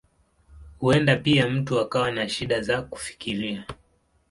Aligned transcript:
Huenda 0.79 1.15
pia 1.15 1.49
mtu 1.49 1.79
akawa 1.79 2.11
na 2.11 2.29
shida 2.29 2.61
za 2.61 2.81
kufikiria. 2.81 3.67